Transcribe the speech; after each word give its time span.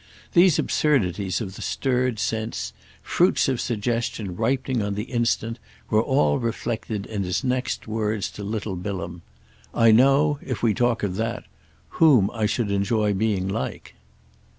These 0.33 0.57
absurdities 0.57 1.41
of 1.41 1.55
the 1.55 1.61
stirred 1.61 2.17
sense, 2.17 2.73
fruits 3.03 3.47
of 3.47 3.61
suggestion 3.61 4.35
ripening 4.35 4.81
on 4.81 4.95
the 4.95 5.03
instant, 5.03 5.59
were 5.91 6.01
all 6.01 6.39
reflected 6.39 7.05
in 7.05 7.21
his 7.21 7.43
next 7.43 7.87
words 7.87 8.31
to 8.31 8.43
little 8.43 8.75
Bilham. 8.75 9.21
"I 9.75 9.91
know—if 9.91 10.63
we 10.63 10.73
talk 10.73 11.03
of 11.03 11.17
that—whom 11.17 12.31
I 12.31 12.47
should 12.47 12.71
enjoy 12.71 13.13
being 13.13 13.47
like!" 13.47 13.93